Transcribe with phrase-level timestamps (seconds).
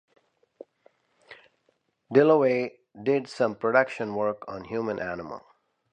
[2.11, 5.45] Dilloway did some production work on "Human Animal".